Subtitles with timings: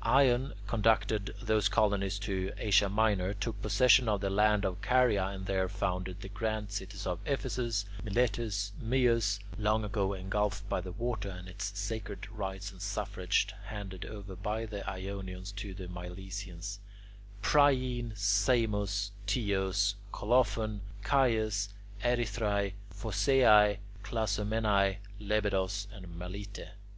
[0.00, 5.44] Ion conducted those colonies to Asia Minor, took possession of the land of Caria, and
[5.44, 11.28] there founded the grand cities of Ephesus, Miletus, Myus (long ago engulfed by the water,
[11.28, 16.78] and its sacred rites and suffrage handed over by the Ionians to the Milesians),
[17.42, 21.68] Priene, Samos, Teos, Colophon, Chius,
[22.02, 26.68] Erythrae, Phocaea, Clazomenae, Lebedos, and Melite.